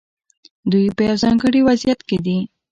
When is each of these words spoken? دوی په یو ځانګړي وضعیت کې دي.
دوی 0.71 0.85
په 0.95 1.01
یو 1.07 1.15
ځانګړي 1.23 1.61
وضعیت 1.67 1.99
کې 2.07 2.17
دي. 2.25 2.37